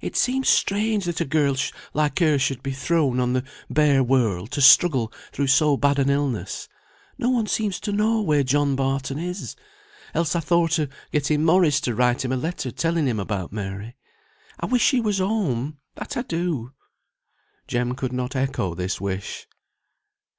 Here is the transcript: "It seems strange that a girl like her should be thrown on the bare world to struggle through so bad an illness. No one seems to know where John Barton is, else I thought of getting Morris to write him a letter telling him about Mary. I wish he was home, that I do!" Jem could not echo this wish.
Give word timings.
"It 0.00 0.16
seems 0.16 0.48
strange 0.48 1.04
that 1.04 1.20
a 1.20 1.26
girl 1.26 1.54
like 1.92 2.20
her 2.20 2.38
should 2.38 2.62
be 2.62 2.72
thrown 2.72 3.20
on 3.20 3.34
the 3.34 3.44
bare 3.68 4.02
world 4.02 4.50
to 4.52 4.62
struggle 4.62 5.12
through 5.30 5.48
so 5.48 5.76
bad 5.76 5.98
an 5.98 6.08
illness. 6.08 6.70
No 7.18 7.28
one 7.28 7.46
seems 7.46 7.78
to 7.80 7.92
know 7.92 8.22
where 8.22 8.42
John 8.42 8.76
Barton 8.76 9.18
is, 9.18 9.56
else 10.14 10.34
I 10.34 10.40
thought 10.40 10.78
of 10.78 10.90
getting 11.12 11.44
Morris 11.44 11.82
to 11.82 11.94
write 11.94 12.24
him 12.24 12.32
a 12.32 12.36
letter 12.38 12.70
telling 12.70 13.06
him 13.06 13.20
about 13.20 13.52
Mary. 13.52 13.94
I 14.58 14.64
wish 14.64 14.90
he 14.90 15.02
was 15.02 15.18
home, 15.18 15.76
that 15.96 16.16
I 16.16 16.22
do!" 16.22 16.72
Jem 17.66 17.94
could 17.94 18.14
not 18.14 18.34
echo 18.34 18.74
this 18.74 19.02
wish. 19.02 19.46